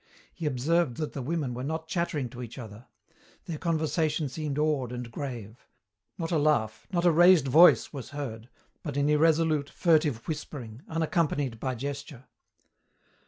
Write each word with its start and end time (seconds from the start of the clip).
He 0.33 0.47
observed 0.47 0.97
that 0.97 1.13
the 1.13 1.21
women 1.21 1.53
were 1.53 1.63
not 1.63 1.87
chattering 1.87 2.27
to 2.29 2.41
each 2.41 2.57
other. 2.57 2.87
Their 3.45 3.59
conversation 3.59 4.29
seemed 4.29 4.57
awed 4.57 4.91
and 4.91 5.11
grave. 5.11 5.63
Not 6.17 6.31
a 6.31 6.39
laugh, 6.39 6.87
not 6.91 7.05
a 7.05 7.11
raised 7.11 7.47
voice, 7.47 7.93
was 7.93 8.09
heard, 8.09 8.49
but 8.81 8.97
an 8.97 9.09
irresolute, 9.09 9.69
furtive 9.69 10.27
whispering, 10.27 10.81
unaccompanied 10.87 11.59
by 11.59 11.75
gesture. 11.75 12.25